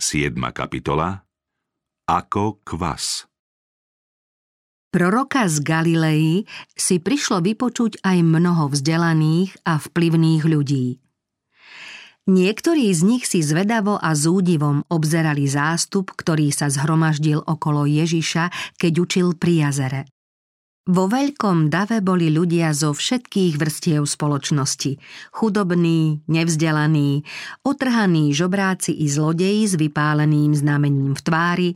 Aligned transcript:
7. 0.00 0.32
kapitola 0.56 1.28
Ako 2.08 2.64
kvas 2.64 3.28
Proroka 4.88 5.44
z 5.44 5.60
Galilei 5.60 6.48
si 6.72 7.04
prišlo 7.04 7.44
vypočuť 7.44 8.00
aj 8.00 8.24
mnoho 8.24 8.72
vzdelaných 8.72 9.60
a 9.68 9.76
vplyvných 9.76 10.42
ľudí. 10.48 11.04
Niektorí 12.32 12.88
z 12.96 13.00
nich 13.04 13.28
si 13.28 13.44
zvedavo 13.44 14.00
a 14.00 14.16
zúdivom 14.16 14.88
obzerali 14.88 15.44
zástup, 15.44 16.16
ktorý 16.16 16.48
sa 16.48 16.72
zhromaždil 16.72 17.44
okolo 17.44 17.84
Ježiša, 17.84 18.76
keď 18.80 18.92
učil 19.04 19.26
pri 19.36 19.68
jazere. 19.68 20.08
Vo 20.90 21.06
veľkom 21.06 21.70
dave 21.70 22.02
boli 22.02 22.34
ľudia 22.34 22.74
zo 22.74 22.90
všetkých 22.90 23.62
vrstiev 23.62 24.02
spoločnosti. 24.02 24.98
Chudobní, 25.30 26.26
nevzdelaní, 26.26 27.22
otrhaní 27.62 28.34
žobráci 28.34 28.98
i 28.98 29.06
zlodeji 29.06 29.70
s 29.70 29.78
vypáleným 29.78 30.50
znamením 30.50 31.14
v 31.14 31.22
tvári, 31.22 31.70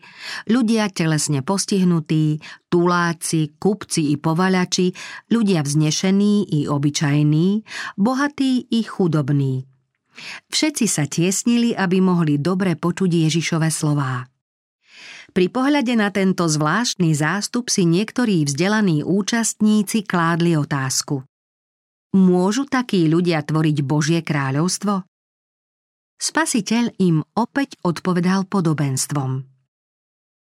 ľudia 0.51 0.91
telesne 0.91 1.47
postihnutí, 1.47 2.43
tuláci, 2.67 3.55
kupci 3.55 4.11
i 4.11 4.19
povaľači, 4.19 4.91
ľudia 5.31 5.63
vznešení 5.63 6.51
i 6.51 6.67
obyčajní, 6.67 7.63
bohatí 7.95 8.67
i 8.67 8.83
chudobní. 8.83 9.63
Všetci 10.51 10.91
sa 10.91 11.07
tiesnili, 11.07 11.71
aby 11.71 12.03
mohli 12.03 12.43
dobre 12.43 12.75
počuť 12.75 13.31
Ježišove 13.31 13.71
slová. 13.71 14.27
Pri 15.35 15.51
pohľade 15.51 15.99
na 15.99 16.15
tento 16.15 16.47
zvláštny 16.47 17.11
zástup 17.11 17.67
si 17.67 17.83
niektorí 17.83 18.47
vzdelaní 18.47 19.03
účastníci 19.03 20.07
kládli 20.07 20.55
otázku. 20.55 21.27
Môžu 22.15 22.71
takí 22.71 23.11
ľudia 23.11 23.43
tvoriť 23.43 23.83
Božie 23.83 24.23
kráľovstvo? 24.23 25.03
Spasiteľ 26.23 26.95
im 27.03 27.27
opäť 27.35 27.75
odpovedal 27.83 28.47
podobenstvom. 28.47 29.43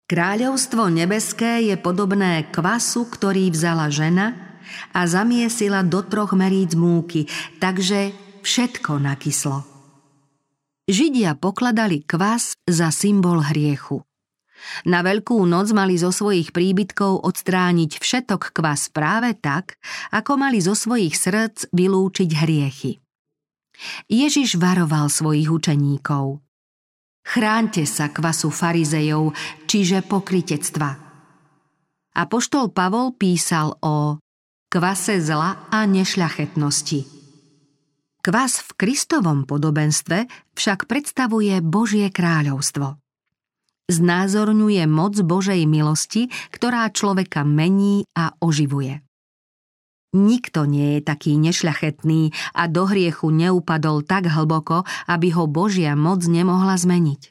Kráľovstvo 0.08 0.88
nebeské 0.88 1.68
je 1.68 1.76
podobné 1.76 2.48
kvasu, 2.48 3.04
ktorý 3.04 3.52
vzala 3.52 3.92
žena 3.92 4.58
a 4.96 5.04
zamiesila 5.04 5.84
do 5.84 6.00
troch 6.08 6.32
meríc 6.32 6.72
múky, 6.72 7.28
takže 7.60 8.16
všetko 8.40 8.96
nakyslo. 8.96 9.60
Židia 10.88 11.36
pokladali 11.36 12.00
kvas 12.08 12.56
za 12.64 12.88
symbol 12.88 13.44
hriechu. 13.44 14.00
Na 14.84 15.04
Veľkú 15.04 15.40
noc 15.44 15.72
mali 15.72 15.96
zo 15.96 16.12
svojich 16.12 16.52
príbytkov 16.52 17.24
odstrániť 17.24 18.00
všetok 18.00 18.52
kvas 18.56 18.88
práve 18.92 19.36
tak, 19.36 19.80
ako 20.12 20.40
mali 20.40 20.60
zo 20.60 20.76
svojich 20.76 21.16
srdc 21.16 21.72
vylúčiť 21.72 22.30
hriechy. 22.36 22.92
Ježiš 24.08 24.60
varoval 24.60 25.08
svojich 25.08 25.48
učeníkov. 25.48 26.44
Chránte 27.24 27.84
sa 27.84 28.08
kvasu 28.12 28.48
farizejov, 28.48 29.32
čiže 29.68 30.04
pokritectva. 30.04 30.90
Apoštol 32.16 32.74
Pavol 32.74 33.14
písal 33.14 33.76
o 33.80 34.18
kvase 34.68 35.22
zla 35.22 35.70
a 35.70 35.86
nešľachetnosti. 35.86 37.00
Kvas 38.20 38.60
v 38.60 38.70
Kristovom 38.76 39.48
podobenstve 39.48 40.28
však 40.52 40.84
predstavuje 40.84 41.56
Božie 41.64 42.12
kráľovstvo 42.12 43.00
znázorňuje 43.90 44.86
moc 44.86 45.18
Božej 45.18 45.66
milosti, 45.66 46.30
ktorá 46.54 46.86
človeka 46.94 47.42
mení 47.42 48.06
a 48.14 48.32
oživuje. 48.38 49.02
Nikto 50.10 50.66
nie 50.66 50.98
je 50.98 51.00
taký 51.06 51.38
nešľachetný 51.38 52.34
a 52.58 52.66
do 52.66 52.82
hriechu 52.86 53.30
neupadol 53.30 54.02
tak 54.02 54.26
hlboko, 54.26 54.82
aby 55.06 55.30
ho 55.30 55.46
Božia 55.46 55.94
moc 55.94 56.26
nemohla 56.26 56.74
zmeniť. 56.74 57.30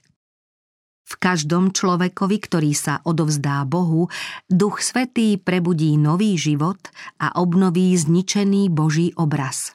V 1.10 1.14
každom 1.18 1.74
človekovi, 1.74 2.38
ktorý 2.38 2.72
sa 2.78 3.02
odovzdá 3.02 3.66
Bohu, 3.66 4.08
Duch 4.46 4.80
Svetý 4.80 5.42
prebudí 5.42 5.98
nový 5.98 6.38
život 6.38 6.80
a 7.18 7.34
obnoví 7.36 7.98
zničený 7.98 8.70
Boží 8.70 9.12
obraz. 9.18 9.74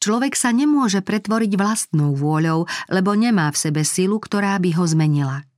Človek 0.00 0.32
sa 0.36 0.52
nemôže 0.52 1.02
pretvoriť 1.02 1.52
vlastnou 1.56 2.14
vôľou, 2.14 2.68
lebo 2.92 3.10
nemá 3.16 3.52
v 3.52 3.60
sebe 3.60 3.82
silu, 3.82 4.16
ktorá 4.16 4.56
by 4.60 4.70
ho 4.78 4.84
zmenila. 4.86 5.49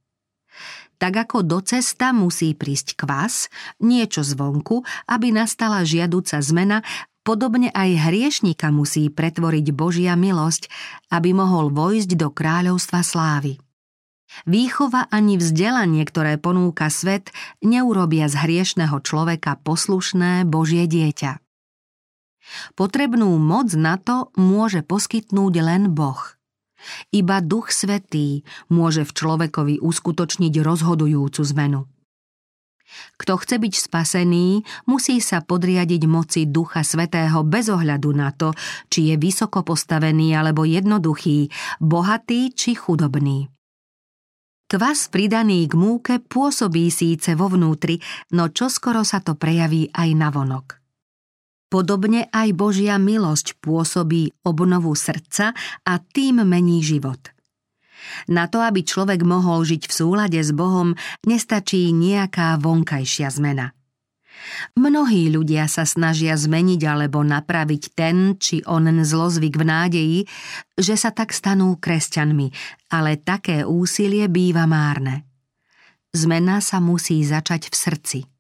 Tak 1.03 1.27
ako 1.27 1.43
do 1.43 1.59
cesta 1.59 2.15
musí 2.15 2.55
prísť 2.55 2.95
kvas, 2.95 3.51
niečo 3.83 4.23
zvonku, 4.23 4.87
aby 5.11 5.35
nastala 5.35 5.83
žiaduca 5.83 6.39
zmena, 6.39 6.87
podobne 7.27 7.75
aj 7.75 8.07
hriešnika 8.07 8.71
musí 8.71 9.11
pretvoriť 9.11 9.67
Božia 9.75 10.15
milosť, 10.15 10.71
aby 11.11 11.35
mohol 11.35 11.75
vojsť 11.75 12.15
do 12.15 12.31
kráľovstva 12.31 13.03
slávy. 13.03 13.59
Výchova 14.47 15.11
ani 15.11 15.43
vzdelanie, 15.43 16.07
ktoré 16.07 16.39
ponúka 16.39 16.87
svet, 16.87 17.35
neurobia 17.67 18.31
z 18.31 18.39
hriešného 18.39 19.03
človeka 19.03 19.59
poslušné 19.59 20.47
Božie 20.47 20.87
dieťa. 20.87 21.43
Potrebnú 22.79 23.43
moc 23.43 23.75
na 23.75 23.99
to 23.99 24.31
môže 24.39 24.87
poskytnúť 24.87 25.55
len 25.67 25.91
Boh– 25.91 26.23
iba 27.15 27.41
Duch 27.41 27.71
Svetý 27.73 28.45
môže 28.69 29.07
v 29.07 29.13
človekovi 29.13 29.75
uskutočniť 29.81 30.55
rozhodujúcu 30.61 31.43
zmenu. 31.57 31.87
Kto 33.17 33.41
chce 33.41 33.57
byť 33.57 33.75
spasený, 33.89 34.67
musí 34.85 35.17
sa 35.25 35.41
podriadiť 35.41 36.03
moci 36.05 36.45
Ducha 36.45 36.85
Svetého 36.85 37.41
bez 37.41 37.73
ohľadu 37.73 38.11
na 38.13 38.35
to, 38.37 38.53
či 38.93 39.13
je 39.13 39.17
vysoko 39.17 39.65
postavený 39.65 40.37
alebo 40.37 40.69
jednoduchý, 40.69 41.49
bohatý 41.81 42.53
či 42.53 42.77
chudobný. 42.77 43.49
Kvas 44.69 45.13
pridaný 45.13 45.69
k 45.69 45.77
múke 45.77 46.17
pôsobí 46.21 46.89
síce 46.89 47.37
vo 47.37 47.53
vnútri, 47.53 48.01
no 48.33 48.49
čoskoro 48.49 49.05
sa 49.05 49.21
to 49.21 49.37
prejaví 49.37 49.93
aj 49.93 50.09
na 50.17 50.33
vonok. 50.33 50.82
Podobne 51.73 52.29
aj 52.29 52.53
Božia 52.53 53.01
milosť 53.01 53.57
pôsobí 53.65 54.45
obnovu 54.45 54.93
srdca 54.93 55.57
a 55.89 55.93
tým 56.05 56.45
mení 56.45 56.85
život. 56.85 57.33
Na 58.29 58.45
to, 58.45 58.61
aby 58.61 58.85
človek 58.85 59.25
mohol 59.25 59.65
žiť 59.65 59.89
v 59.89 59.93
súlade 59.97 60.37
s 60.37 60.53
Bohom, 60.53 60.93
nestačí 61.25 61.89
nejaká 61.97 62.61
vonkajšia 62.61 63.33
zmena. 63.33 63.73
Mnohí 64.77 65.33
ľudia 65.33 65.65
sa 65.65 65.89
snažia 65.89 66.37
zmeniť 66.37 66.83
alebo 66.85 67.25
napraviť 67.25 67.83
ten 67.97 68.37
či 68.37 68.61
onen 68.69 69.01
zlozvyk 69.01 69.57
v 69.57 69.65
nádeji, 69.65 70.19
že 70.77 71.01
sa 71.01 71.09
tak 71.09 71.33
stanú 71.33 71.81
kresťanmi, 71.81 72.53
ale 72.93 73.17
také 73.17 73.65
úsilie 73.65 74.29
býva 74.29 74.69
márne. 74.69 75.25
Zmena 76.13 76.61
sa 76.61 76.85
musí 76.85 77.25
začať 77.25 77.73
v 77.73 77.77
srdci– 77.81 78.19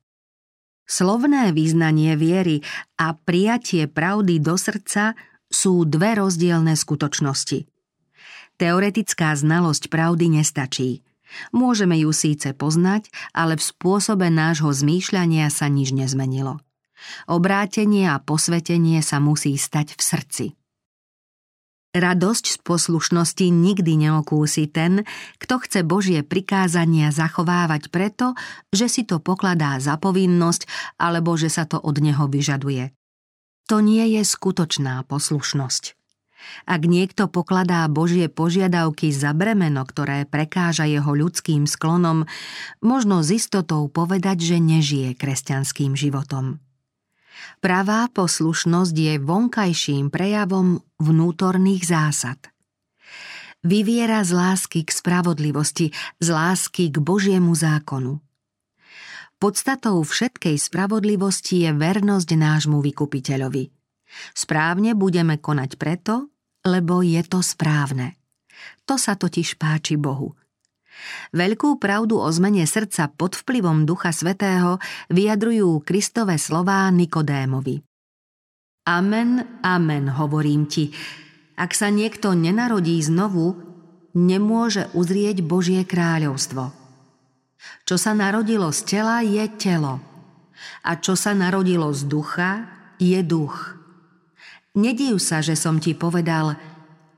Slovné 0.92 1.56
význanie 1.56 2.20
viery 2.20 2.60
a 3.00 3.16
prijatie 3.16 3.88
pravdy 3.88 4.36
do 4.44 4.60
srdca 4.60 5.16
sú 5.48 5.88
dve 5.88 6.20
rozdielne 6.20 6.76
skutočnosti. 6.76 7.64
Teoretická 8.60 9.32
znalosť 9.32 9.88
pravdy 9.88 10.36
nestačí. 10.36 11.00
Môžeme 11.48 11.97
ju 11.97 12.12
síce 12.12 12.53
poznať, 12.53 13.08
ale 13.32 13.56
v 13.56 13.64
spôsobe 13.64 14.28
nášho 14.28 14.69
zmýšľania 14.69 15.48
sa 15.48 15.72
nič 15.72 15.97
nezmenilo. 15.97 16.60
Obrátenie 17.24 18.12
a 18.12 18.20
posvetenie 18.20 19.00
sa 19.00 19.16
musí 19.16 19.56
stať 19.56 19.97
v 19.97 20.00
srdci. 20.04 20.47
Radosť 21.92 22.44
z 22.48 22.58
poslušnosti 22.64 23.53
nikdy 23.53 24.08
neokúsi 24.08 24.64
ten, 24.64 25.04
kto 25.36 25.60
chce 25.60 25.84
Božie 25.84 26.25
prikázania 26.25 27.12
zachovávať 27.12 27.92
preto, 27.92 28.32
že 28.72 28.88
si 28.88 29.04
to 29.04 29.20
pokladá 29.20 29.76
za 29.76 30.00
povinnosť 30.00 30.64
alebo 30.97 31.36
že 31.36 31.53
sa 31.53 31.69
to 31.69 31.76
od 31.76 32.00
neho 32.00 32.32
vyžaduje. 32.32 32.97
To 33.69 33.84
nie 33.84 34.08
je 34.16 34.25
skutočná 34.25 35.04
poslušnosť. 35.04 35.92
Ak 36.64 36.88
niekto 36.88 37.28
pokladá 37.28 37.84
Božie 37.92 38.32
požiadavky 38.32 39.12
za 39.12 39.36
bremeno, 39.36 39.84
ktoré 39.84 40.24
prekáža 40.24 40.88
jeho 40.88 41.12
ľudským 41.12 41.68
sklonom, 41.68 42.24
možno 42.80 43.21
s 43.21 43.36
istotou 43.36 43.84
povedať, 43.92 44.41
že 44.41 44.56
nežije 44.65 45.12
kresťanským 45.12 45.92
životom. 45.92 46.56
Pravá 47.63 48.11
poslušnosť 48.11 48.95
je 48.95 49.15
vonkajším 49.23 50.11
prejavom 50.11 50.83
vnútorných 50.99 51.83
zásad. 51.87 52.39
Vyviera 53.63 54.27
z 54.27 54.34
lásky 54.34 54.83
k 54.83 54.91
spravodlivosti, 54.91 55.95
z 56.19 56.29
lásky 56.29 56.91
k 56.91 56.99
Božiemu 56.99 57.55
zákonu. 57.55 58.19
Podstatou 59.39 60.03
všetkej 60.03 60.59
spravodlivosti 60.59 61.67
je 61.67 61.71
vernosť 61.71 62.29
nášmu 62.34 62.83
vykupiteľovi. 62.83 63.71
Správne 64.34 64.99
budeme 64.99 65.39
konať 65.39 65.79
preto, 65.79 66.31
lebo 66.67 67.03
je 67.07 67.23
to 67.27 67.43
správne. 67.43 68.19
To 68.87 68.99
sa 68.99 69.15
totiž 69.15 69.59
páči 69.59 69.95
Bohu– 69.99 70.34
Veľkú 71.33 71.80
pravdu 71.80 72.21
o 72.21 72.28
zmene 72.28 72.68
srdca 72.68 73.09
pod 73.12 73.34
vplyvom 73.39 73.89
Ducha 73.89 74.12
Svetého 74.12 74.77
vyjadrujú 75.09 75.80
Kristové 75.83 76.36
slová 76.36 76.89
Nikodémovi. 76.92 77.80
Amen, 78.83 79.62
amen, 79.62 80.10
hovorím 80.18 80.66
ti. 80.66 80.91
Ak 81.54 81.77
sa 81.77 81.89
niekto 81.92 82.34
nenarodí 82.34 82.98
znovu, 82.98 83.54
nemôže 84.18 84.91
uzrieť 84.92 85.41
Božie 85.47 85.86
kráľovstvo. 85.86 86.74
Čo 87.86 87.97
sa 87.97 88.12
narodilo 88.12 88.74
z 88.74 88.80
tela, 88.83 89.22
je 89.22 89.47
telo. 89.54 90.03
A 90.83 90.98
čo 90.98 91.15
sa 91.15 91.30
narodilo 91.30 91.91
z 91.95 92.10
ducha, 92.10 92.66
je 92.98 93.22
duch. 93.22 93.78
Nediv 94.74 95.22
sa, 95.22 95.45
že 95.45 95.54
som 95.54 95.78
ti 95.78 95.95
povedal, 95.95 96.59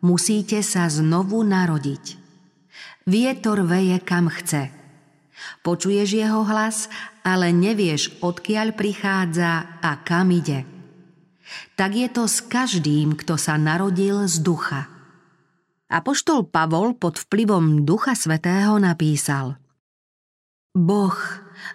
musíte 0.04 0.60
sa 0.60 0.90
znovu 0.90 1.40
narodiť. 1.40 2.23
Vietor 3.04 3.60
veje 3.68 4.00
kam 4.00 4.32
chce. 4.32 4.72
Počuješ 5.60 6.08
jeho 6.08 6.40
hlas, 6.48 6.88
ale 7.20 7.52
nevieš, 7.52 8.24
odkiaľ 8.24 8.72
prichádza 8.72 9.80
a 9.84 9.90
kam 10.00 10.32
ide. 10.32 10.64
Tak 11.76 11.92
je 11.92 12.08
to 12.08 12.24
s 12.24 12.40
každým, 12.40 13.12
kto 13.12 13.36
sa 13.36 13.60
narodil 13.60 14.24
z 14.24 14.40
ducha. 14.40 14.88
Apoštol 15.92 16.48
Pavol 16.48 16.96
pod 16.96 17.20
vplyvom 17.20 17.84
Ducha 17.84 18.16
Svetého 18.16 18.80
napísal 18.80 19.60
Boh, 20.74 21.14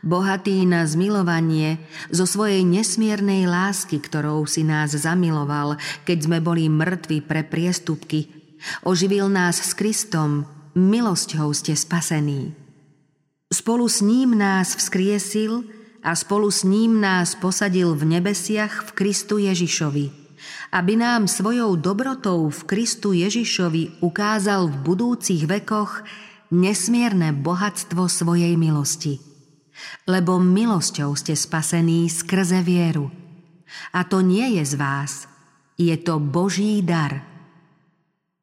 bohatý 0.02 0.66
na 0.66 0.84
zmilovanie, 0.84 1.80
zo 2.10 2.26
svojej 2.26 2.66
nesmiernej 2.68 3.48
lásky, 3.48 4.02
ktorou 4.02 4.44
si 4.50 4.66
nás 4.66 4.92
zamiloval, 4.92 5.80
keď 6.04 6.18
sme 6.26 6.38
boli 6.42 6.68
mŕtvi 6.68 7.24
pre 7.24 7.46
priestupky, 7.46 8.28
oživil 8.84 9.32
nás 9.32 9.62
s 9.62 9.72
Kristom, 9.72 10.44
milosťou 10.76 11.54
ste 11.56 11.74
spasení. 11.74 12.54
Spolu 13.50 13.90
s 13.90 14.06
ním 14.06 14.38
nás 14.38 14.78
vzkriesil 14.78 15.66
a 16.06 16.14
spolu 16.14 16.54
s 16.54 16.62
ním 16.62 17.02
nás 17.02 17.34
posadil 17.34 17.98
v 17.98 18.20
nebesiach 18.20 18.86
v 18.86 18.90
Kristu 18.94 19.42
Ježišovi, 19.42 20.06
aby 20.70 20.94
nám 20.94 21.26
svojou 21.26 21.74
dobrotou 21.76 22.54
v 22.54 22.62
Kristu 22.70 23.18
Ježišovi 23.18 24.06
ukázal 24.06 24.70
v 24.70 24.76
budúcich 24.86 25.50
vekoch 25.50 26.06
nesmierne 26.54 27.34
bohatstvo 27.34 28.06
svojej 28.06 28.54
milosti. 28.54 29.18
Lebo 30.06 30.38
milosťou 30.38 31.16
ste 31.16 31.34
spasení 31.34 32.12
skrze 32.12 32.62
vieru. 32.62 33.10
A 33.94 34.04
to 34.06 34.20
nie 34.20 34.60
je 34.60 34.64
z 34.66 34.76
vás, 34.76 35.30
je 35.80 35.96
to 35.96 36.20
Boží 36.20 36.84
dar. 36.84 37.24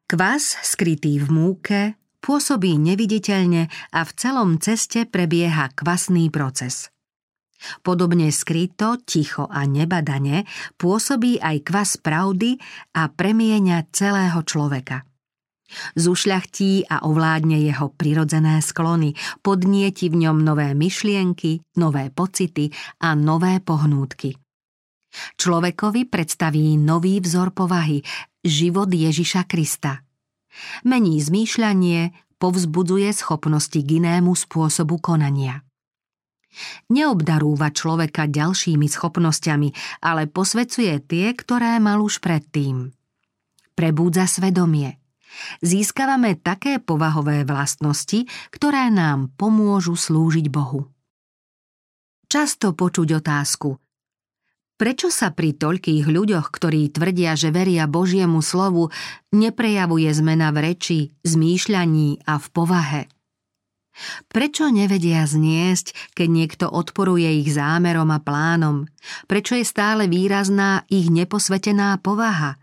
Kvas, 0.07 0.55
skrytý 0.63 1.19
v 1.19 1.27
múke, 1.27 1.79
pôsobí 2.21 2.77
neviditeľne 2.77 3.69
a 3.93 3.99
v 4.03 4.11
celom 4.15 4.57
ceste 4.57 5.05
prebieha 5.07 5.73
kvasný 5.73 6.29
proces. 6.33 6.89
Podobne 7.81 8.29
skryto, 8.29 9.01
ticho 9.01 9.49
a 9.49 9.65
nebadane 9.65 10.45
pôsobí 10.77 11.41
aj 11.41 11.65
kvas 11.65 11.97
pravdy 11.97 12.61
a 12.93 13.09
premieňa 13.09 13.89
celého 13.89 14.45
človeka. 14.45 15.01
Zušľachtí 15.99 16.87
a 16.87 17.03
ovládne 17.03 17.59
jeho 17.59 17.91
prirodzené 17.91 18.63
sklony, 18.63 19.19
podnieti 19.43 20.07
v 20.07 20.23
ňom 20.23 20.39
nové 20.39 20.71
myšlienky, 20.71 21.59
nové 21.75 22.07
pocity 22.07 22.71
a 23.03 23.11
nové 23.19 23.59
pohnútky. 23.59 24.39
Človekovi 25.35 26.07
predstaví 26.07 26.79
nový 26.79 27.19
vzor 27.19 27.51
povahy, 27.51 27.99
život 28.45 28.87
Ježiša 28.87 29.43
Krista. 29.49 30.06
Mení 30.85 31.17
zmýšľanie, 31.19 32.13
povzbudzuje 32.37 33.09
schopnosti 33.13 33.77
k 33.77 33.89
inému 34.01 34.33
spôsobu 34.33 35.01
konania. 35.01 35.65
Neobdarúva 36.89 37.69
človeka 37.69 38.25
ďalšími 38.25 38.87
schopnosťami, 38.89 40.01
ale 40.01 40.25
posvecuje 40.25 40.97
tie, 41.05 41.33
ktoré 41.37 41.77
mal 41.77 42.01
už 42.01 42.17
predtým. 42.23 42.93
Prebúdza 43.77 44.25
svedomie– 44.25 44.97
Získavame 45.61 46.33
také 46.33 46.81
povahové 46.81 47.45
vlastnosti, 47.45 48.25
ktoré 48.49 48.89
nám 48.89 49.29
pomôžu 49.37 49.93
slúžiť 49.93 50.49
Bohu. 50.49 50.89
Často 52.27 52.73
počuť 52.73 53.21
otázku 53.23 53.77
Prečo 54.77 55.09
sa 55.09 55.33
pri 55.33 55.57
toľkých 55.57 56.05
ľuďoch, 56.05 56.53
ktorí 56.53 56.93
tvrdia, 56.93 57.33
že 57.33 57.49
veria 57.49 57.89
Božiemu 57.89 58.45
slovu, 58.45 58.93
neprejavuje 59.33 60.05
zmena 60.13 60.53
v 60.53 60.57
reči, 60.69 60.99
zmýšľaní 61.25 62.21
a 62.29 62.37
v 62.37 62.47
povahe? 62.53 63.01
Prečo 64.29 64.69
nevedia 64.69 65.25
zniesť, 65.25 66.13
keď 66.13 66.27
niekto 66.29 66.65
odporuje 66.69 67.41
ich 67.41 67.49
zámerom 67.49 68.13
a 68.13 68.21
plánom? 68.21 68.85
Prečo 69.25 69.57
je 69.57 69.65
stále 69.65 70.05
výrazná 70.05 70.85
ich 70.93 71.09
neposvetená 71.09 71.97
povaha? 71.97 72.61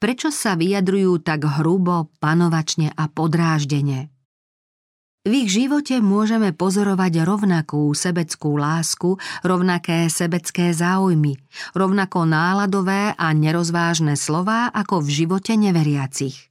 Prečo 0.00 0.32
sa 0.32 0.56
vyjadrujú 0.56 1.20
tak 1.20 1.44
hrubo, 1.44 2.08
panovačne 2.24 2.88
a 2.96 3.04
podráždene? 3.12 4.08
V 5.20 5.44
ich 5.44 5.52
živote 5.52 6.00
môžeme 6.00 6.56
pozorovať 6.56 7.28
rovnakú 7.28 7.92
sebeckú 7.92 8.56
lásku, 8.56 9.20
rovnaké 9.44 10.08
sebecké 10.08 10.72
záujmy, 10.72 11.36
rovnako 11.76 12.24
náladové 12.24 13.12
a 13.12 13.28
nerozvážne 13.36 14.16
slová 14.16 14.72
ako 14.72 15.04
v 15.04 15.08
živote 15.12 15.60
neveriacich. 15.60 16.48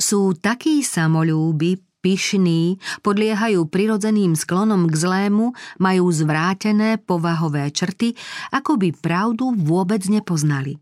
Sú 0.00 0.32
takí 0.40 0.80
samolúby, 0.80 1.84
pyšní, 2.00 2.80
podliehajú 3.04 3.68
prirodzeným 3.68 4.32
sklonom 4.32 4.88
k 4.88 4.94
zlému, 4.96 5.52
majú 5.76 6.08
zvrátené 6.08 6.96
povahové 6.96 7.68
črty, 7.68 8.16
ako 8.56 8.80
by 8.80 8.88
pravdu 8.96 9.52
vôbec 9.52 10.00
nepoznali. 10.08 10.80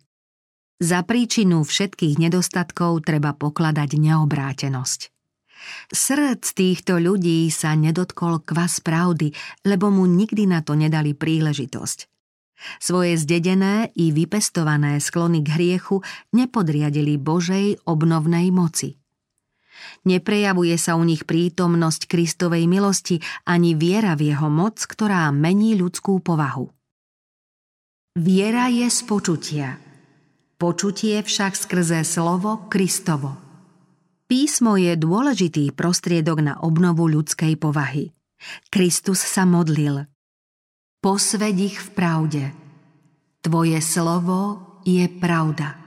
Za 0.79 1.03
príčinu 1.03 1.67
všetkých 1.67 2.23
nedostatkov 2.23 3.03
treba 3.03 3.35
pokladať 3.35 3.99
neobrátenosť. 3.99 5.16
Srdc 5.91 6.45
týchto 6.53 6.99
ľudí 6.99 7.49
sa 7.49 7.75
nedotkol 7.75 8.43
kvas 8.43 8.83
pravdy, 8.83 9.33
lebo 9.65 9.91
mu 9.91 10.05
nikdy 10.05 10.47
na 10.51 10.63
to 10.63 10.75
nedali 10.75 11.15
príležitosť. 11.15 12.09
Svoje 12.81 13.21
zdedené 13.21 13.93
i 14.01 14.17
vypestované 14.17 14.97
sklony 14.97 15.45
k 15.45 15.49
hriechu 15.61 16.01
nepodriadili 16.33 17.21
Božej 17.21 17.85
obnovnej 17.85 18.49
moci. 18.49 18.97
Neprejavuje 20.09 20.81
sa 20.81 20.97
u 20.97 21.05
nich 21.05 21.29
prítomnosť 21.29 22.09
Kristovej 22.09 22.65
milosti 22.65 23.21
ani 23.45 23.77
viera 23.77 24.17
v 24.17 24.33
jeho 24.33 24.49
moc, 24.49 24.81
ktorá 24.81 25.29
mení 25.37 25.77
ľudskú 25.77 26.25
povahu. 26.25 26.73
Viera 28.17 28.73
je 28.73 28.89
z 28.89 29.01
počutia– 29.05 29.69
počutie 30.57 31.21
však 31.21 31.53
skrze 31.53 32.01
slovo 32.05 32.69
Kristovo. 32.73 33.46
Písmo 34.27 34.75
je 34.75 34.99
dôležitý 34.99 35.71
prostriedok 35.71 36.43
na 36.43 36.59
obnovu 36.59 37.07
ľudskej 37.07 37.55
povahy. 37.63 38.11
Kristus 38.75 39.23
sa 39.23 39.47
modlil. 39.47 40.11
Posved 40.99 41.55
ich 41.55 41.79
v 41.79 41.89
pravde. 41.95 42.45
Tvoje 43.39 43.79
slovo 43.79 44.59
je 44.83 45.07
pravda. 45.07 45.79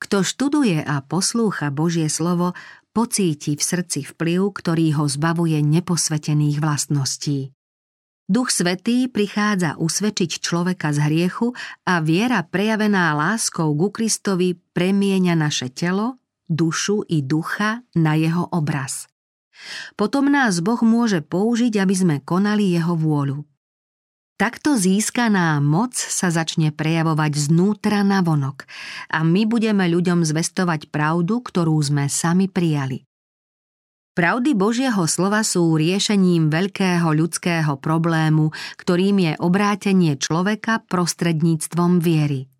Kto 0.00 0.24
študuje 0.24 0.80
a 0.80 1.04
poslúcha 1.04 1.68
Božie 1.68 2.08
slovo, 2.08 2.56
pocíti 2.96 3.60
v 3.60 3.62
srdci 3.62 4.08
vplyv, 4.08 4.48
ktorý 4.48 4.96
ho 4.96 5.04
zbavuje 5.04 5.60
neposvetených 5.60 6.64
vlastností. 6.64 7.52
Duch 8.24 8.48
Svetý 8.48 9.12
prichádza 9.12 9.76
usvedčiť 9.76 10.40
človeka 10.40 10.96
z 10.96 11.04
hriechu 11.04 11.52
a 11.84 12.00
viera 12.00 12.40
prejavená 12.40 13.12
láskou 13.12 13.68
ku 13.76 13.92
Kristovi 13.92 14.56
premieňa 14.56 15.36
naše 15.36 15.68
telo, 15.68 16.21
dušu 16.52 17.08
i 17.08 17.24
ducha 17.24 17.82
na 17.96 18.12
jeho 18.14 18.46
obraz. 18.52 19.08
Potom 19.96 20.28
nás 20.28 20.60
Boh 20.60 20.80
môže 20.84 21.24
použiť, 21.24 21.80
aby 21.80 21.94
sme 21.94 22.16
konali 22.20 22.76
jeho 22.76 22.92
vôľu. 22.92 23.48
Takto 24.36 24.74
získaná 24.74 25.62
moc 25.62 25.94
sa 25.94 26.26
začne 26.34 26.74
prejavovať 26.74 27.32
znútra 27.46 28.02
na 28.02 28.26
vonok 28.26 28.66
a 29.06 29.22
my 29.22 29.46
budeme 29.46 29.86
ľuďom 29.86 30.26
zvestovať 30.26 30.90
pravdu, 30.90 31.38
ktorú 31.38 31.78
sme 31.78 32.10
sami 32.10 32.50
prijali. 32.50 33.06
Pravdy 34.12 34.52
Božieho 34.52 35.08
slova 35.08 35.40
sú 35.40 35.72
riešením 35.72 36.52
veľkého 36.52 37.16
ľudského 37.16 37.80
problému, 37.80 38.52
ktorým 38.76 39.24
je 39.24 39.32
obrátenie 39.40 40.20
človeka 40.20 40.84
prostredníctvom 40.84 41.96
viery. 41.96 42.51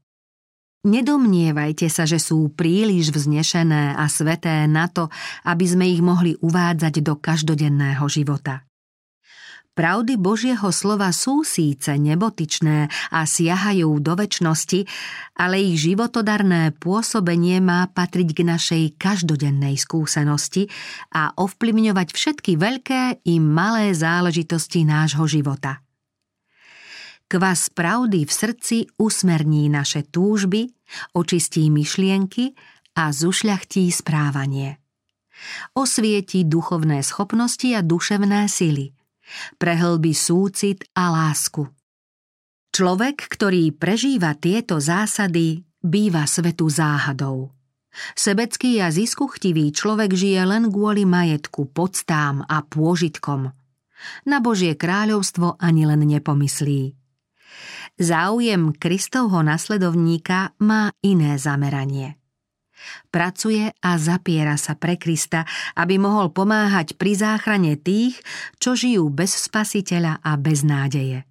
Nedomnievajte 0.82 1.86
sa, 1.86 2.02
že 2.10 2.18
sú 2.18 2.50
príliš 2.50 3.14
vznešené 3.14 3.94
a 3.94 4.10
sveté 4.10 4.66
na 4.66 4.90
to, 4.90 5.06
aby 5.46 5.62
sme 5.62 5.86
ich 5.86 6.02
mohli 6.02 6.34
uvádzať 6.42 7.06
do 7.06 7.14
každodenného 7.22 8.02
života. 8.10 8.66
Pravdy 9.72 10.20
Božieho 10.20 10.68
slova 10.68 11.08
sú 11.14 11.46
síce 11.46 11.96
nebotičné 11.96 12.92
a 13.08 13.20
siahajú 13.24 14.04
do 14.04 14.12
väčšnosti, 14.18 14.84
ale 15.38 15.64
ich 15.64 15.80
životodarné 15.80 16.76
pôsobenie 16.76 17.62
má 17.62 17.88
patriť 17.88 18.28
k 18.36 18.40
našej 18.42 18.82
každodennej 18.98 19.78
skúsenosti 19.80 20.68
a 21.14 21.32
ovplyvňovať 21.38 22.08
všetky 22.10 22.58
veľké 22.60 23.24
i 23.24 23.40
malé 23.40 23.96
záležitosti 23.96 24.84
nášho 24.84 25.24
života. 25.24 25.80
Kvas 27.32 27.72
pravdy 27.72 28.28
v 28.28 28.32
srdci 28.32 28.76
usmerní 29.00 29.72
naše 29.72 30.04
túžby, 30.04 30.68
očistí 31.16 31.72
myšlienky 31.72 32.52
a 32.92 33.08
zušľachtí 33.08 33.88
správanie. 33.88 34.76
Osvieti 35.72 36.44
duchovné 36.44 37.00
schopnosti 37.00 37.72
a 37.72 37.80
duševné 37.80 38.52
sily. 38.52 38.92
Prehlbí 39.56 40.12
súcit 40.12 40.84
a 40.92 41.08
lásku. 41.08 41.72
Človek, 42.68 43.24
ktorý 43.32 43.72
prežíva 43.80 44.36
tieto 44.36 44.76
zásady, 44.76 45.64
býva 45.80 46.28
svetu 46.28 46.68
záhadou. 46.68 47.56
Sebecký 48.12 48.84
a 48.84 48.92
ziskuchtivý 48.92 49.72
človek 49.72 50.12
žije 50.12 50.44
len 50.44 50.68
kvôli 50.68 51.08
majetku, 51.08 51.64
podstám 51.72 52.44
a 52.44 52.60
pôžitkom. 52.60 53.56
Na 54.28 54.38
Božie 54.44 54.76
kráľovstvo 54.76 55.56
ani 55.56 55.88
len 55.88 56.04
nepomyslí. 56.04 57.00
Záujem 58.00 58.72
Kristovho 58.72 59.44
nasledovníka 59.44 60.56
má 60.64 60.92
iné 61.04 61.36
zameranie. 61.36 62.16
Pracuje 63.12 63.68
a 63.68 63.90
zapiera 64.00 64.58
sa 64.58 64.74
pre 64.74 64.98
Krista, 64.98 65.46
aby 65.78 66.00
mohol 66.00 66.34
pomáhať 66.34 66.98
pri 66.98 67.14
záchrane 67.14 67.78
tých, 67.78 68.18
čo 68.58 68.74
žijú 68.74 69.06
bez 69.12 69.36
spasiteľa 69.36 70.18
a 70.24 70.32
bez 70.40 70.66
nádeje. 70.66 71.22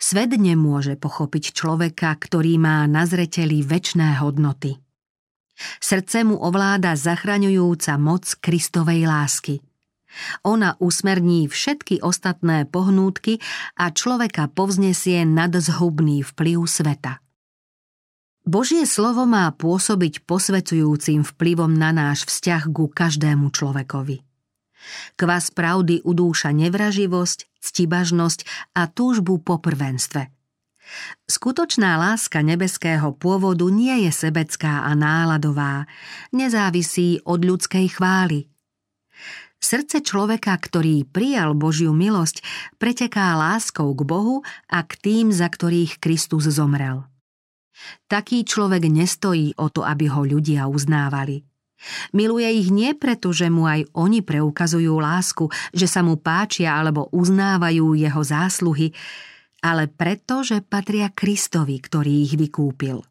Svet 0.00 0.32
nemôže 0.36 0.96
pochopiť 0.96 1.52
človeka, 1.52 2.12
ktorý 2.16 2.56
má 2.56 2.88
na 2.88 3.04
zreteli 3.04 3.60
väčné 3.60 4.16
hodnoty. 4.20 4.80
Srdce 5.76 6.24
mu 6.24 6.40
ovláda 6.40 6.96
zachraňujúca 6.96 8.00
moc 8.00 8.24
Kristovej 8.40 9.04
lásky. 9.04 9.60
Ona 10.42 10.74
usmerní 10.82 11.46
všetky 11.46 12.02
ostatné 12.02 12.66
pohnútky 12.66 13.38
a 13.78 13.94
človeka 13.94 14.50
povznesie 14.50 15.22
nad 15.22 15.54
zhubný 15.54 16.26
vplyv 16.26 16.58
sveta. 16.66 17.22
Božie 18.42 18.82
slovo 18.88 19.28
má 19.28 19.46
pôsobiť 19.54 20.26
posvecujúcim 20.26 21.22
vplyvom 21.22 21.70
na 21.70 21.94
náš 21.94 22.26
vzťah 22.26 22.62
ku 22.72 22.90
každému 22.90 23.52
človekovi. 23.54 24.26
Kvas 25.14 25.52
pravdy 25.52 26.02
udúša 26.02 26.50
nevraživosť, 26.56 27.60
ctibažnosť 27.60 28.72
a 28.74 28.88
túžbu 28.88 29.38
po 29.44 29.60
prvenstve– 29.60 30.26
Skutočná 31.30 31.94
láska 31.94 32.42
nebeského 32.42 33.14
pôvodu 33.14 33.62
nie 33.70 34.06
je 34.08 34.12
sebecká 34.12 34.82
a 34.82 34.98
náladová, 34.98 35.86
nezávisí 36.34 37.22
od 37.22 37.46
ľudskej 37.46 37.86
chvály. 37.94 38.50
Srdce 39.60 40.00
človeka, 40.00 40.56
ktorý 40.56 41.04
prijal 41.04 41.52
Božiu 41.52 41.92
milosť, 41.92 42.40
preteká 42.80 43.36
láskou 43.36 43.92
k 43.92 44.02
Bohu 44.08 44.36
a 44.72 44.80
k 44.80 44.96
tým, 44.96 45.26
za 45.28 45.52
ktorých 45.52 46.00
Kristus 46.00 46.48
zomrel. 46.48 47.04
Taký 48.08 48.44
človek 48.48 48.88
nestojí 48.88 49.52
o 49.60 49.68
to, 49.68 49.84
aby 49.84 50.08
ho 50.08 50.24
ľudia 50.24 50.64
uznávali. 50.64 51.44
Miluje 52.12 52.48
ich 52.60 52.68
nie 52.68 52.92
preto, 52.92 53.32
že 53.32 53.48
mu 53.48 53.64
aj 53.64 53.88
oni 53.96 54.20
preukazujú 54.20 55.00
lásku, 55.00 55.48
že 55.72 55.88
sa 55.88 56.04
mu 56.04 56.20
páčia 56.20 56.76
alebo 56.76 57.08
uznávajú 57.12 57.96
jeho 57.96 58.20
zásluhy, 58.20 58.92
ale 59.60 59.88
preto, 59.88 60.40
že 60.44 60.64
patria 60.64 61.12
Kristovi, 61.12 61.80
ktorý 61.80 62.24
ich 62.24 62.36
vykúpil. 62.36 63.09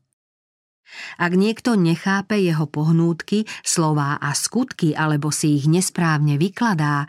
Ak 1.17 1.36
niekto 1.36 1.75
nechápe 1.77 2.39
jeho 2.39 2.65
pohnútky, 2.65 3.46
slová 3.62 4.17
a 4.17 4.34
skutky, 4.34 4.93
alebo 4.93 5.29
si 5.29 5.60
ich 5.60 5.65
nesprávne 5.69 6.38
vykladá, 6.41 7.05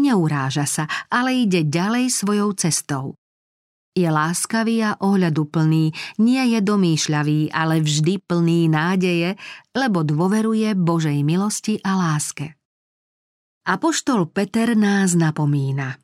neuráža 0.00 0.64
sa, 0.64 0.84
ale 1.12 1.44
ide 1.44 1.66
ďalej 1.66 2.12
svojou 2.12 2.56
cestou. 2.56 3.04
Je 3.90 4.06
láskavý 4.06 4.86
a 4.86 4.96
ohľaduplný, 5.02 5.90
nie 6.22 6.42
je 6.54 6.60
domýšľavý, 6.62 7.50
ale 7.50 7.82
vždy 7.82 8.22
plný 8.22 8.70
nádeje, 8.70 9.34
lebo 9.74 10.06
dôveruje 10.06 10.78
Božej 10.78 11.20
milosti 11.26 11.82
a 11.82 11.98
láske. 11.98 12.54
Apoštol 13.66 14.30
Peter 14.30 14.72
nás 14.78 15.18
napomína– 15.18 15.96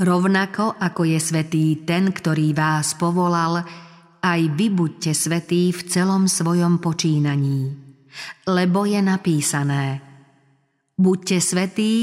Rovnako 0.00 0.80
ako 0.80 1.04
je 1.04 1.20
svetý 1.20 1.84
ten, 1.84 2.16
ktorý 2.16 2.56
vás 2.56 2.96
povolal, 2.96 3.60
aj 4.22 4.40
vy 4.54 4.70
buďte 4.70 5.12
svetí 5.18 5.74
v 5.74 5.80
celom 5.90 6.30
svojom 6.30 6.78
počínaní. 6.78 7.74
Lebo 8.46 8.86
je 8.86 9.02
napísané 9.02 9.98
Buďte 10.94 11.42
svetí, 11.42 11.94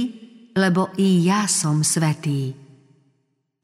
lebo 0.59 0.91
i 0.99 1.23
ja 1.23 1.47
som 1.47 1.85
svetý. 1.85 2.51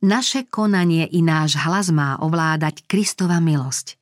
Naše 0.06 0.48
konanie 0.48 1.10
i 1.12 1.20
náš 1.20 1.60
hlas 1.60 1.92
má 1.92 2.16
ovládať 2.22 2.86
Kristova 2.88 3.44
milosť. 3.44 3.98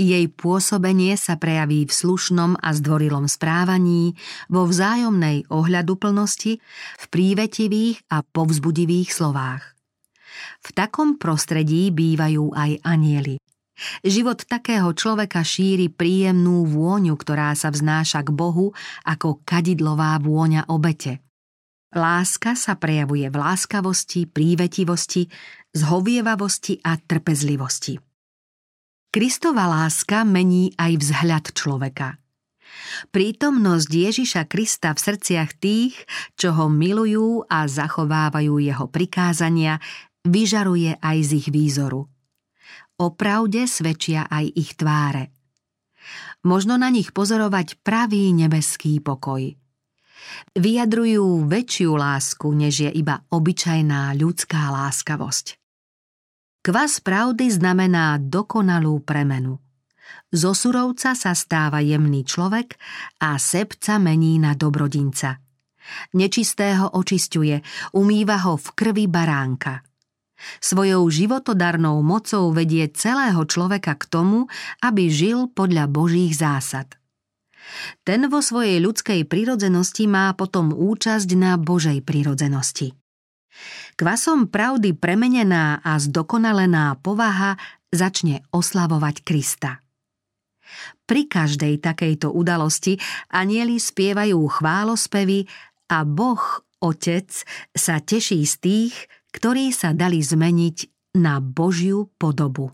Jej 0.00 0.32
pôsobenie 0.32 1.12
sa 1.20 1.36
prejaví 1.36 1.84
v 1.84 1.92
slušnom 1.92 2.56
a 2.56 2.72
zdvorilom 2.72 3.28
správaní, 3.28 4.16
vo 4.48 4.64
vzájomnej 4.64 5.44
ohľaduplnosti, 5.52 6.56
v 6.98 7.04
prívetivých 7.12 8.00
a 8.08 8.24
povzbudivých 8.24 9.12
slovách. 9.12 9.76
V 10.64 10.68
takom 10.72 11.20
prostredí 11.20 11.92
bývajú 11.92 12.56
aj 12.56 12.80
anieli. 12.80 13.36
Život 14.04 14.44
takého 14.44 14.92
človeka 14.92 15.40
šíri 15.40 15.88
príjemnú 15.88 16.68
vôňu, 16.68 17.16
ktorá 17.16 17.56
sa 17.56 17.72
vznáša 17.72 18.24
k 18.24 18.30
Bohu 18.32 18.76
ako 19.04 19.40
kadidlová 19.42 20.20
vôňa 20.20 20.68
obete. 20.68 21.24
Láska 21.90 22.54
sa 22.54 22.78
prejavuje 22.78 23.26
v 23.26 23.36
láskavosti, 23.36 24.30
prívetivosti, 24.30 25.26
zhovievavosti 25.74 26.78
a 26.86 26.94
trpezlivosti. 26.94 27.98
Kristova 29.10 29.66
láska 29.66 30.22
mení 30.22 30.70
aj 30.78 30.92
vzhľad 31.02 31.44
človeka. 31.50 32.22
Prítomnosť 33.10 33.90
Ježiša 33.90 34.42
Krista 34.46 34.94
v 34.94 35.02
srdciach 35.02 35.50
tých, 35.58 35.98
čo 36.38 36.54
ho 36.54 36.70
milujú 36.70 37.42
a 37.50 37.66
zachovávajú 37.66 38.62
jeho 38.62 38.86
prikázania, 38.86 39.82
vyžaruje 40.22 40.94
aj 41.02 41.18
z 41.26 41.30
ich 41.42 41.48
výzoru. 41.50 42.06
O 43.00 43.16
pravde 43.16 43.64
svedčia 43.64 44.28
aj 44.28 44.44
ich 44.52 44.76
tváre. 44.76 45.32
Možno 46.44 46.76
na 46.76 46.92
nich 46.92 47.16
pozorovať 47.16 47.80
pravý 47.80 48.32
nebeský 48.36 49.00
pokoj. 49.00 49.56
Vyjadrujú 50.52 51.48
väčšiu 51.48 51.96
lásku, 51.96 52.48
než 52.52 52.88
je 52.88 52.90
iba 52.92 53.24
obyčajná 53.32 54.12
ľudská 54.20 54.68
láskavosť. 54.68 55.56
Kvas 56.60 57.00
pravdy 57.00 57.48
znamená 57.48 58.20
dokonalú 58.20 59.00
premenu. 59.00 59.56
Zo 60.28 60.52
surovca 60.52 61.16
sa 61.16 61.32
stáva 61.32 61.80
jemný 61.80 62.22
človek 62.22 62.76
a 63.24 63.40
sebca 63.40 63.96
mení 63.96 64.36
na 64.36 64.52
dobrodinca. 64.52 65.40
Nečistého 66.14 67.00
očisťuje, 67.00 67.56
umýva 67.96 68.44
ho 68.44 68.60
v 68.60 68.68
krvi 68.76 69.08
baránka. 69.08 69.80
Svojou 70.60 71.04
životodarnou 71.08 72.00
mocou 72.00 72.50
vedie 72.50 72.88
celého 72.92 73.44
človeka 73.44 73.96
k 73.96 74.04
tomu, 74.08 74.48
aby 74.80 75.12
žil 75.12 75.52
podľa 75.52 75.86
Božích 75.88 76.36
zásad. 76.36 76.96
Ten 78.02 78.26
vo 78.26 78.40
svojej 78.42 78.82
ľudskej 78.82 79.28
prírodzenosti 79.28 80.08
má 80.10 80.32
potom 80.34 80.72
účasť 80.74 81.28
na 81.36 81.54
Božej 81.60 82.02
prírodzenosti. 82.02 82.96
Kvasom 83.94 84.48
pravdy 84.48 84.96
premenená 84.96 85.84
a 85.84 86.00
zdokonalená 86.00 86.96
povaha 87.04 87.60
začne 87.92 88.40
oslavovať 88.54 89.16
Krista. 89.26 89.84
Pri 91.04 91.26
každej 91.26 91.82
takejto 91.82 92.30
udalosti 92.30 92.96
anieli 93.34 93.82
spievajú 93.82 94.38
chválospevy 94.38 95.44
a 95.90 96.06
Boh, 96.06 96.40
Otec, 96.80 97.28
sa 97.74 98.00
teší 98.00 98.46
z 98.46 98.54
tých, 98.62 98.94
ktorí 99.30 99.70
sa 99.74 99.94
dali 99.94 100.22
zmeniť 100.22 100.76
na 101.18 101.42
Božiu 101.42 102.10
podobu. 102.18 102.70